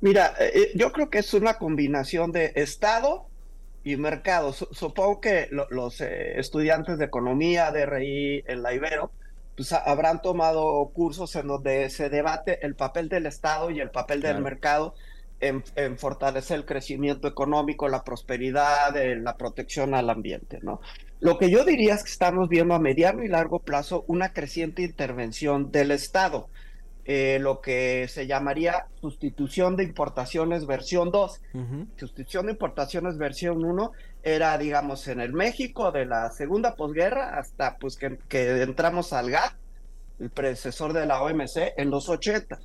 Mira, 0.00 0.34
eh, 0.40 0.72
yo 0.74 0.92
creo 0.92 1.10
que 1.10 1.18
es 1.18 1.34
una 1.34 1.58
combinación 1.58 2.32
de 2.32 2.52
Estado 2.56 3.26
y 3.84 3.96
mercado. 3.96 4.54
Supongo 4.54 5.20
que 5.20 5.48
lo, 5.50 5.66
los 5.70 6.00
eh, 6.00 6.40
estudiantes 6.40 6.98
de 6.98 7.04
economía, 7.04 7.70
de 7.70 7.84
RI 7.84 8.44
en 8.46 8.62
la 8.62 8.72
Ibero, 8.72 9.10
pues 9.56 9.72
habrán 9.74 10.22
tomado 10.22 10.90
cursos 10.94 11.36
en 11.36 11.46
donde 11.46 11.90
se 11.90 12.08
debate 12.08 12.64
el 12.64 12.74
papel 12.76 13.10
del 13.10 13.26
Estado 13.26 13.70
y 13.70 13.78
el 13.78 13.90
papel 13.90 14.20
claro. 14.20 14.36
del 14.36 14.42
mercado 14.42 14.94
en, 15.38 15.62
en, 15.76 15.98
fortalecer 15.98 16.56
el 16.56 16.64
crecimiento 16.64 17.28
económico, 17.28 17.88
la 17.88 18.04
prosperidad, 18.04 18.96
eh, 18.96 19.16
la 19.16 19.36
protección 19.36 19.94
al 19.94 20.08
ambiente, 20.08 20.60
¿no? 20.62 20.80
Lo 21.20 21.36
que 21.36 21.50
yo 21.50 21.62
diría 21.64 21.94
es 21.94 22.04
que 22.04 22.10
estamos 22.10 22.48
viendo 22.48 22.72
a 22.72 22.78
mediano 22.78 23.22
y 23.22 23.28
largo 23.28 23.58
plazo 23.58 24.06
una 24.08 24.32
creciente 24.32 24.80
intervención 24.80 25.70
del 25.70 25.90
Estado 25.90 26.48
eh, 27.06 27.38
lo 27.38 27.60
que 27.60 28.08
se 28.08 28.26
llamaría 28.26 28.86
sustitución 29.00 29.76
de 29.76 29.84
importaciones 29.84 30.66
versión 30.66 31.10
2. 31.10 31.40
Uh 31.52 31.58
-huh. 31.58 31.86
Sustitución 31.96 32.46
de 32.46 32.52
importaciones 32.52 33.18
versión 33.18 33.62
1 33.62 33.92
era, 34.22 34.56
digamos, 34.56 35.06
en 35.08 35.20
el 35.20 35.34
México 35.34 35.92
de 35.92 36.06
la 36.06 36.30
segunda 36.30 36.74
posguerra 36.76 37.38
hasta 37.38 37.76
pues 37.76 37.96
que, 37.96 38.18
que 38.28 38.62
entramos 38.62 39.12
al 39.12 39.30
GATT, 39.30 39.54
el 40.20 40.30
predecesor 40.30 40.94
de 40.94 41.04
la 41.04 41.22
OMC, 41.22 41.74
en 41.76 41.90
los 41.90 42.08
80. 42.08 42.58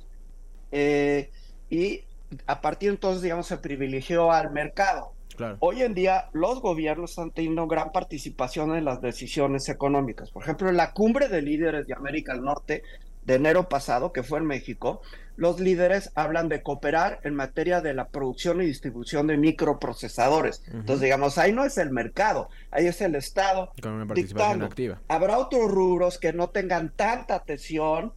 Eh, 0.72 1.30
y 1.68 2.04
a 2.46 2.62
partir 2.62 2.88
de 2.88 2.94
entonces, 2.94 3.22
digamos, 3.22 3.46
se 3.46 3.58
privilegió 3.58 4.32
al 4.32 4.52
mercado. 4.52 5.12
Claro. 5.36 5.56
Hoy 5.60 5.82
en 5.82 5.94
día 5.94 6.28
los 6.32 6.60
gobiernos 6.60 7.10
están 7.10 7.30
teniendo 7.30 7.66
gran 7.66 7.92
participación 7.92 8.74
en 8.74 8.84
las 8.86 9.02
decisiones 9.02 9.68
económicas. 9.68 10.30
Por 10.30 10.42
ejemplo, 10.42 10.68
en 10.68 10.76
la 10.76 10.92
cumbre 10.92 11.28
de 11.28 11.42
líderes 11.42 11.86
de 11.86 11.94
América 11.94 12.32
del 12.32 12.42
Norte 12.42 12.82
de 13.24 13.34
enero 13.34 13.68
pasado, 13.68 14.12
que 14.12 14.22
fue 14.22 14.38
en 14.38 14.46
México, 14.46 15.02
los 15.36 15.58
líderes 15.58 16.12
hablan 16.14 16.48
de 16.48 16.62
cooperar 16.62 17.20
en 17.24 17.34
materia 17.34 17.80
de 17.80 17.94
la 17.94 18.08
producción 18.08 18.60
y 18.60 18.66
distribución 18.66 19.26
de 19.26 19.38
microprocesadores. 19.38 20.62
Entonces, 20.66 21.00
digamos, 21.00 21.38
ahí 21.38 21.52
no 21.52 21.64
es 21.64 21.78
el 21.78 21.90
mercado, 21.90 22.50
ahí 22.70 22.86
es 22.86 23.00
el 23.00 23.14
Estado. 23.14 23.72
Con 23.82 23.92
una 23.92 24.06
participación 24.06 24.48
dictando. 24.48 24.66
activa. 24.66 25.00
Habrá 25.08 25.38
otros 25.38 25.70
rubros 25.70 26.18
que 26.18 26.32
no 26.32 26.50
tengan 26.50 26.90
tanta 26.90 27.36
atención 27.36 28.12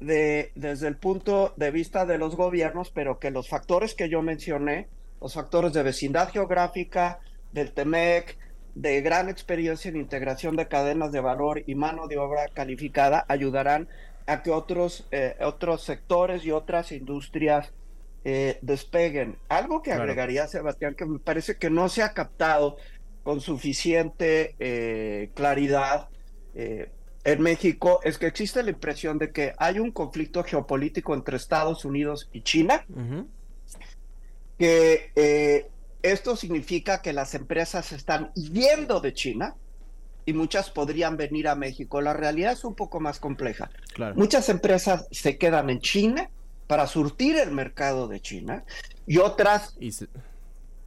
de, 0.00 0.50
desde 0.54 0.88
el 0.88 0.96
punto 0.96 1.54
de 1.56 1.70
vista 1.70 2.04
de 2.04 2.18
los 2.18 2.36
gobiernos, 2.36 2.90
pero 2.90 3.18
que 3.18 3.30
los 3.30 3.48
factores 3.48 3.94
que 3.94 4.08
yo 4.08 4.22
mencioné, 4.22 4.88
los 5.20 5.34
factores 5.34 5.72
de 5.72 5.82
vecindad 5.82 6.30
geográfica, 6.30 7.20
del 7.52 7.72
TEMEC, 7.72 8.36
de 8.74 9.00
gran 9.00 9.28
experiencia 9.28 9.88
en 9.88 9.96
integración 9.96 10.56
de 10.56 10.68
cadenas 10.68 11.12
de 11.12 11.20
valor 11.20 11.62
y 11.66 11.74
mano 11.74 12.08
de 12.08 12.18
obra 12.18 12.48
calificada, 12.52 13.24
ayudarán 13.28 13.88
a 14.26 14.42
que 14.42 14.50
otros, 14.50 15.06
eh, 15.10 15.36
otros 15.40 15.82
sectores 15.82 16.44
y 16.44 16.50
otras 16.50 16.92
industrias 16.92 17.72
eh, 18.24 18.58
despeguen. 18.60 19.38
Algo 19.48 19.82
que 19.82 19.90
Claro. 19.90 20.02
agregaría, 20.02 20.48
Sebastián, 20.48 20.96
que 20.96 21.06
me 21.06 21.20
parece 21.20 21.56
que 21.56 21.70
no 21.70 21.88
se 21.88 22.02
ha 22.02 22.12
captado 22.12 22.76
con 23.22 23.40
suficiente 23.40 24.56
eh, 24.58 25.30
claridad 25.34 26.08
eh, 26.54 26.90
en 27.22 27.40
México, 27.40 28.00
es 28.02 28.18
que 28.18 28.26
existe 28.26 28.62
la 28.64 28.70
impresión 28.70 29.18
de 29.18 29.30
que 29.30 29.52
hay 29.58 29.78
un 29.78 29.92
conflicto 29.92 30.42
geopolítico 30.42 31.14
entre 31.14 31.36
Estados 31.36 31.84
Unidos 31.84 32.28
y 32.32 32.42
China, 32.42 32.84
que 34.58 35.66
esto 36.02 36.36
significa 36.36 37.02
que 37.02 37.12
las 37.12 37.34
empresas 37.34 37.92
están 37.92 38.32
yendo 38.34 39.00
de 39.00 39.12
China 39.12 39.56
y 40.26 40.32
muchas 40.32 40.70
podrían 40.70 41.16
venir 41.16 41.48
a 41.48 41.54
México. 41.54 42.00
La 42.02 42.12
realidad 42.12 42.52
es 42.52 42.64
un 42.64 42.74
poco 42.74 43.00
más 43.00 43.20
compleja. 43.20 43.70
Claro. 43.94 44.14
Muchas 44.16 44.48
empresas 44.48 45.06
se 45.12 45.38
quedan 45.38 45.70
en 45.70 45.80
China 45.80 46.28
para 46.66 46.86
surtir 46.88 47.36
el 47.38 47.52
mercado 47.52 48.08
de 48.08 48.20
China 48.20 48.64
y 49.06 49.18
otras 49.18 49.76
Y 49.78 49.92
se- 49.92 50.08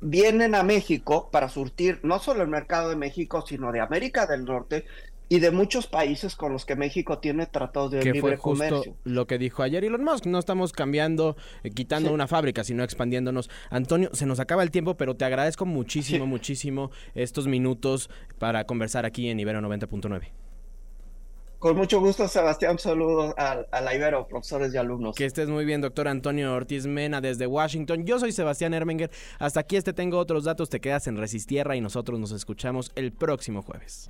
vienen 0.01 0.55
a 0.55 0.63
México 0.63 1.29
para 1.31 1.47
surtir 1.49 1.99
no 2.03 2.19
solo 2.19 2.43
el 2.43 2.49
mercado 2.49 2.89
de 2.89 2.95
México, 2.97 3.43
sino 3.47 3.71
de 3.71 3.79
América 3.79 4.25
del 4.27 4.43
Norte 4.45 4.85
y 5.29 5.39
de 5.39 5.51
muchos 5.51 5.85
países 5.87 6.35
con 6.35 6.51
los 6.51 6.65
que 6.65 6.75
México 6.75 7.19
tiene 7.19 7.45
tratados 7.45 7.91
de 7.91 7.99
que 7.99 8.11
libre 8.13 8.21
fue 8.21 8.37
justo 8.37 8.65
comercio. 8.69 8.95
lo 9.03 9.27
que 9.27 9.37
dijo 9.37 9.61
ayer 9.63 9.85
Elon 9.85 10.03
Musk. 10.03 10.25
No 10.25 10.39
estamos 10.39 10.73
cambiando, 10.73 11.37
eh, 11.63 11.69
quitando 11.69 12.09
Sí. 12.09 12.15
una 12.15 12.27
fábrica, 12.27 12.63
sino 12.63 12.83
expandiéndonos. 12.83 13.49
Antonio, 13.69 14.09
se 14.13 14.25
nos 14.25 14.39
acaba 14.39 14.63
el 14.63 14.71
tiempo, 14.71 14.97
pero 14.97 15.15
te 15.15 15.25
agradezco 15.25 15.65
muchísimo, 15.65 16.25
Sí. 16.25 16.29
muchísimo 16.29 16.91
estos 17.15 17.47
minutos 17.47 18.09
para 18.39 18.65
conversar 18.65 19.05
aquí 19.05 19.29
en 19.29 19.39
Ibero 19.39 19.61
90.9. 19.61 20.31
Con 21.59 21.75
mucho 21.75 21.99
gusto, 21.99 22.25
Sebastián. 22.29 22.79
Saludos 22.79 23.33
al, 23.37 23.67
a 23.71 23.81
la 23.81 23.93
Ibero, 23.93 24.25
profesores 24.29 24.73
y 24.73 24.77
alumnos. 24.77 25.13
Que 25.15 25.25
estés 25.25 25.49
muy 25.49 25.65
bien, 25.65 25.81
doctor 25.81 26.07
Antonio 26.07 26.53
Ortiz 26.53 26.87
Mena, 26.87 27.19
desde 27.19 27.47
Washington. 27.47 28.05
Yo 28.05 28.17
soy 28.17 28.31
Sebastián 28.31 28.73
Ermenger. 28.73 29.11
Hasta 29.39 29.59
aquí 29.59 29.75
este 29.75 29.91
tengo 29.91 30.17
otros 30.19 30.45
datos. 30.45 30.69
Te 30.69 30.79
quedas 30.79 31.07
en 31.07 31.17
Resistierra 31.17 31.75
y 31.75 31.81
nosotros 31.81 32.17
nos 32.17 32.31
escuchamos 32.31 32.93
el 32.95 33.11
próximo 33.11 33.61
jueves. 33.61 34.09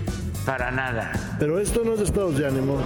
para 0.45 0.71
nada. 0.71 1.11
Pero 1.39 1.59
esto 1.59 1.83
no 1.83 1.93
es 1.93 2.01
estados 2.01 2.37
de 2.37 2.47
ánimo. 2.47 2.77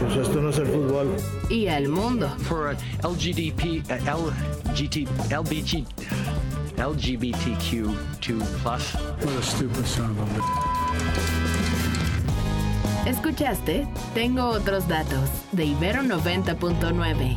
Pues 0.00 0.16
esto 0.16 0.40
no 0.40 0.50
es 0.50 0.58
el 0.58 0.66
fútbol. 0.66 1.16
Y 1.48 1.68
al 1.68 1.88
mundo. 1.88 2.28
For 2.48 2.76
LGDP, 3.02 3.82
uh, 3.90 4.30
LGT, 4.70 5.08
LBG, 5.30 5.84
LGBTQ2 6.76 8.44
plus. 8.62 8.94
What 9.22 9.38
a 9.38 9.42
stupid 9.42 9.86
son 9.86 10.10
of 10.10 10.18
a 10.20 10.86
¿Escuchaste? 13.08 13.86
Tengo 14.14 14.46
otros 14.48 14.88
datos 14.88 15.30
de 15.52 15.64
Ibero 15.66 16.02
90.9. 16.02 17.36